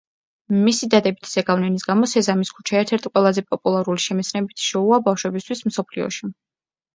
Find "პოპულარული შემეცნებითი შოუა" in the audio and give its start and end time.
3.51-5.01